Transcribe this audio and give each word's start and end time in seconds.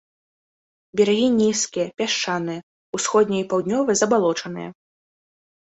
Берагі 1.01 1.27
нізкія, 1.41 1.85
пясчаныя, 2.03 2.59
усходнія 3.01 3.41
і 3.47 3.47
паўднёвыя 3.53 3.95
забалочаныя. 4.03 4.69